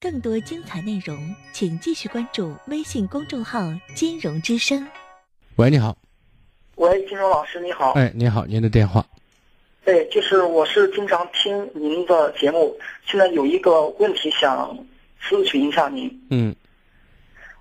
[0.00, 3.60] 更多精彩内容，请继续关注微信公众号
[3.94, 4.86] “金融之声”。
[5.56, 5.96] 喂，你好。
[6.76, 7.92] 喂，金融老师，你好。
[7.92, 9.04] 哎，你好，您的电话。
[9.84, 12.74] 对，就是我是经常听您的节目，
[13.04, 14.78] 现在有一个问题想
[15.22, 16.08] 咨询一下您。
[16.30, 16.54] 嗯。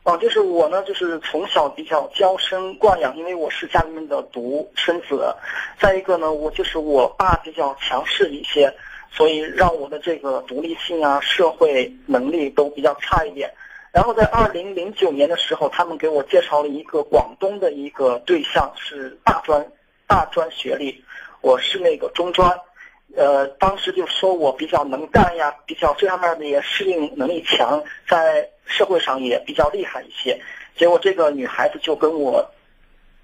[0.04, 5.36] 啊，就是我呢，就是从小比较娇生惯养，因为我是家里面的独生子。
[5.80, 8.72] 再一个呢，我就是我爸比较强势一些。
[9.12, 13.52] 所以让我的这个独立性啊、社会能力都比较差一点。
[13.92, 19.66] 然后在二零零九年的时候，他们给我介绍了一个广东的一个对象，是大专
[20.06, 21.02] 大专学历，
[21.40, 22.52] 我是那个中专。
[23.16, 30.38] 呃，当时就说我比较能干呀，比较这方面的也适应能力强，在社会上也比较厉害一些。
[30.76, 32.46] 结果这个女孩子就跟我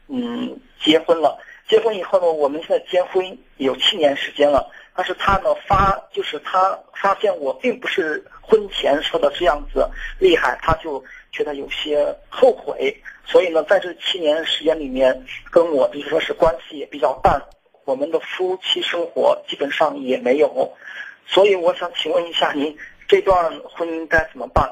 [0.08, 1.38] 嗯结婚了。
[1.67, 4.72] 结婚以后呢，我们现在结婚有七年时间了。
[4.95, 17.42] 但是他呢发就是他发现我并不是婚前说的这样子厉害，他就觉得有些后悔，所以呢在这七年时间里面跟我就是说是关系也比较淡，
[17.86, 20.73] 我们的夫妻生活基本上也没有，
[21.25, 22.75] 所以我想请问一下您
[23.08, 24.69] 这段婚姻该怎么办？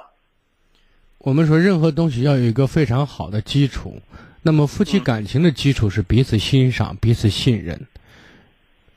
[1.20, 4.02] 我们说任何东西要有一个非常好的基础，
[4.42, 7.88] 那么夫妻感情的基础是彼此欣赏、彼此信任。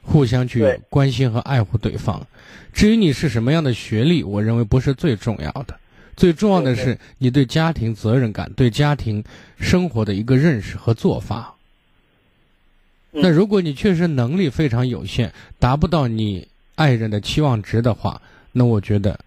[0.03, 2.27] 互相去关心和爱护对方，
[2.72, 5.78] 至于你是什么样的学历，我认为不是最重要的，
[6.17, 9.22] 最重要的是你对家庭责任感、对家庭
[9.59, 11.55] 生活的一个认识和做法。
[13.11, 19.19] 那如果你确实能力非常有限，达不到你爱人的期望值的话，那我觉得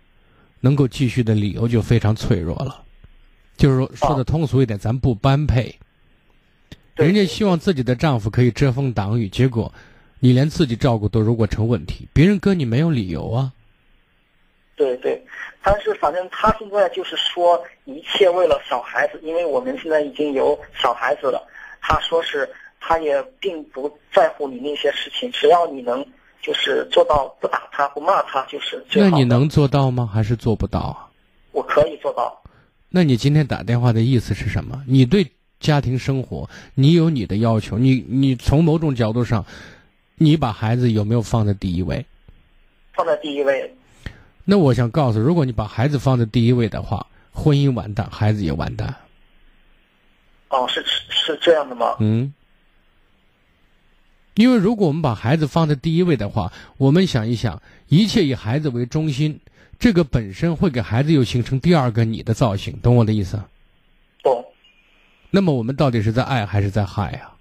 [0.59, 2.83] 能够继续的理由就非常脆弱了。
[3.55, 5.73] 就是说，说的通俗一点，咱不般配。
[6.95, 9.73] 人家希望自己的丈夫可以遮风挡雨，结果。
[10.19, 13.51] 你连自己照顾都如果成问题，别人跟你没有理由啊。
[14.75, 15.23] 对对，
[15.63, 21.47] 但是反正他现在就是说一切为了小孩子，因为我们现在已经有小孩子了。
[21.81, 22.49] 他说是
[22.81, 26.05] 他也并不在乎你那些事情，只要你能
[26.41, 29.09] 就是做到不打他不骂他就是最好。
[29.09, 30.09] 那你能做到吗？
[30.11, 31.07] 还是做不到啊？
[31.51, 32.41] 我可以做到。
[32.89, 34.83] 那你今天打电话的意思是什么？
[34.85, 35.25] 你对
[35.61, 39.45] 家庭生活你有你的要求，你你从某种角度上。
[40.15, 42.05] 你把孩子有没有放在第一位？
[42.93, 43.75] 放在第一位。
[44.45, 48.95] 那我想告诉，如果你把孩子放在第一位的话，婚姻完蛋，孩子也完蛋。
[50.49, 51.97] 哦，是是这样的吗？
[51.99, 52.33] 嗯。
[54.35, 59.39] 因为如果我们把孩子放在第一位的话，我们想一想，一切以孩子为中心，
[59.79, 63.41] 这个本身会给孩子又形成第二个你的造型，懂我的意思？
[64.21, 64.45] 懂。
[65.31, 67.31] 那么我们到底是在爱还是在害呀？
[67.31, 67.34] 哦。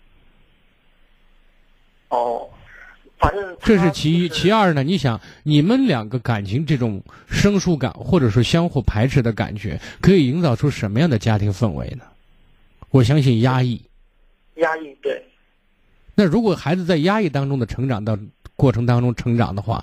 [3.25, 4.83] 反正这是其一，其二呢？
[4.83, 12.05] 你想，你们两个感情这种生疏感，或者说相互排斥的感觉，可以营造出什么样的家庭氛围呢？
[12.91, 13.83] 我相信压抑。
[14.57, 15.25] 压抑，对。
[16.15, 18.19] 那如果孩子在压抑当中的成长的
[18.57, 19.83] 过程当中成长的话，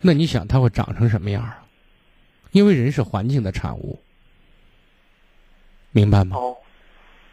[0.00, 1.62] 那你想他会长成什么样啊？
[2.52, 4.00] 因为人是环境的产物，
[5.92, 6.38] 明白吗？
[6.38, 6.56] 哦，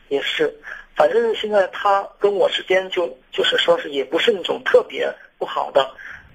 [0.09, 0.53] 也是。
[0.95, 5.09] 反正现在他跟我之间就就是说是也不是那种特别。
[5.45, 5.87] 不好的，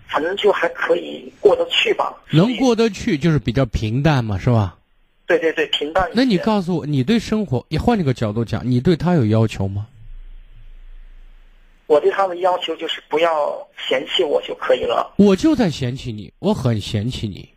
[0.07, 2.15] 反正就还可以过得去吧。
[2.31, 4.79] 能过得去就是比较平淡嘛，是吧？
[5.27, 6.09] 对对对，平淡。
[6.15, 9.89] 那你告诉我，你对生活，你换一个角度讲，你对他有要求吗？
[11.89, 15.13] 我对他的要求就是不要嫌弃我就可以了。
[15.17, 17.49] 我就在嫌弃你，我很嫌弃你。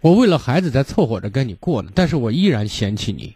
[0.00, 3.34] 我为了孩子在凑合着跟你过呢，但是我依然嫌弃你。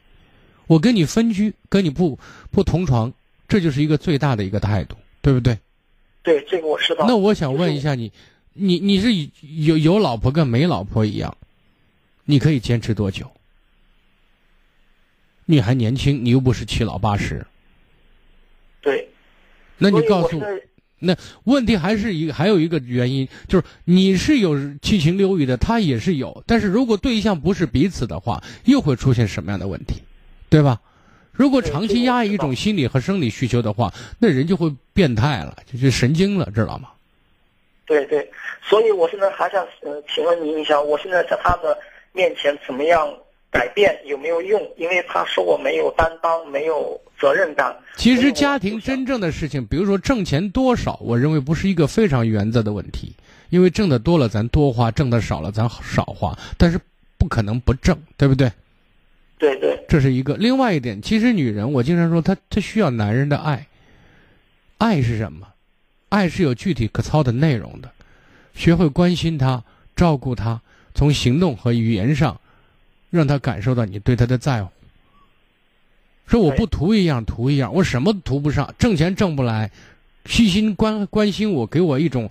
[0.68, 2.16] 我跟你分居，跟你不
[2.52, 3.12] 不同床，
[3.48, 5.58] 这就是一个最大的一个态度，对不对？
[6.22, 7.04] 对这个我知道。
[7.06, 8.12] 那我想问一下你，
[8.52, 9.08] 你你是
[9.64, 11.36] 有有老婆跟没老婆一样，
[12.24, 13.30] 你可以坚持多久？
[15.44, 17.44] 你还年轻，你又不是七老八十。
[18.80, 19.08] 对。
[19.78, 20.46] 那你告诉我，
[21.00, 29.96] 那问题还是一个，还有一个原因，就是你是有七情六欲的，他也是有，但是如果对象不是彼此的话，又会出现什么样的问题，
[30.48, 30.80] 对吧？
[31.32, 36.90] 如果长期压抑一种心理和生理需求的话，那人就会变态了，就是神经了，知道吗？
[37.86, 38.30] 对对，
[38.62, 41.76] 所以我现在还想呃，请问您一下，我现在在他的
[42.12, 43.12] 面前怎么样
[43.50, 44.60] 改变有没有用？
[44.76, 47.76] 因为他说我没有担当，没有责任感。
[47.96, 53.14] 其实家庭真正的事情，比如说挣钱多少，我认为不是一个非常原则的问题，
[53.50, 56.78] 因为挣的多了咱多花，挣的少了咱少花，但是
[57.18, 58.50] 不可能不挣，对不对？
[59.42, 60.36] 对对，这是一个。
[60.36, 63.66] 另外一点，其实女人，我经常说，她她需要男人的爱。
[64.78, 65.48] 爱是什么？
[66.10, 67.90] 爱是有具体可操的内容的。
[68.54, 69.64] 学会关心她，
[69.96, 70.60] 照顾她，
[70.94, 72.40] 从行动和语言上，
[73.10, 74.70] 让她感受到你对她的在乎。
[76.28, 79.68] 说我不图一样，图一样，我什么都图不上，挣钱挣不来，
[80.26, 82.30] 细心关关心我，给我一种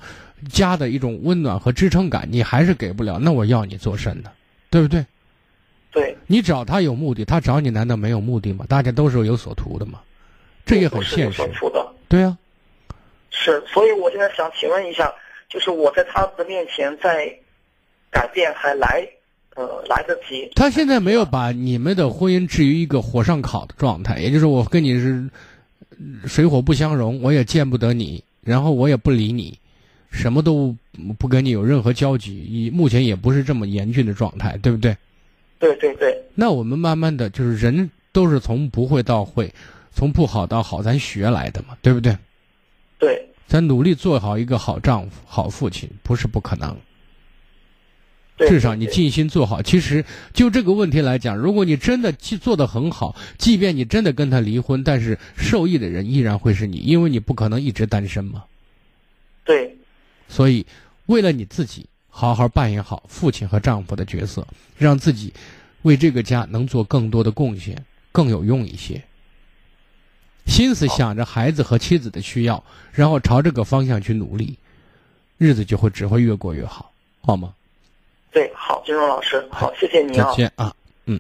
[0.50, 4.32] 家的一种温暖和支撑感，你还是给不了，那我要你做甚呢？
[4.70, 5.06] 对不对？
[5.92, 8.66] 对，你找他有目的，他找你难道没有目的吗？
[8.70, 10.00] 大家都是有所图的嘛，
[10.66, 11.44] 这也很现实。
[12.08, 12.38] 对啊，
[13.30, 15.14] 是，所以我现在想请问一下，
[15.50, 17.34] 就是我在他的面前在
[18.10, 19.06] 改变还来
[19.56, 20.50] 呃来得及？
[20.56, 25.30] 他现在没有把你们的婚姻置于一个火上烤的状态，也就是我跟你是
[26.26, 29.58] 水火不相容，我也见不得你，然后我也不理你，
[30.10, 30.74] 什么都
[31.20, 34.96] 不跟你有任何交集，以目前也不是这么严峻的状态，对不对？
[35.62, 39.54] 对对对，那我们慢慢的就是人都是从不会到会，
[39.92, 42.18] 从不好到好，咱学来的嘛，对不对？
[42.98, 46.76] 对，咱努力做好一个好丈夫、好父亲，不是不可能。
[48.38, 49.62] 对，至少你尽心做好。
[49.62, 50.04] 其实
[50.34, 58.44] 就这个问题来讲，如果你真的去做得很好，即便你真的跟他离婚，但是受益的人依然会是你，因为你不可能一直单身嘛。
[59.46, 59.78] 对，
[60.28, 60.66] 所以
[61.06, 61.86] 为了你自己。
[62.12, 64.46] 好好扮演好父亲和丈夫的角色，
[64.78, 65.34] 让自己
[65.82, 69.02] 为这个家能做更多的贡献，更有用一些。
[70.46, 74.58] 心思想着孩子和妻子的需要，然后朝这个方向去努力，
[75.38, 76.92] 日子就会只会越过越好，
[77.22, 77.54] 好吗？
[78.32, 80.76] 对，好，金荣老师，好，谢谢您啊，再见啊，
[81.06, 81.20] 嗯。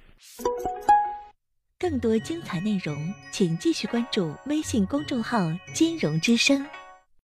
[1.79, 6.65] 更多精彩内容，请继续关注微信公众号“金融之声”。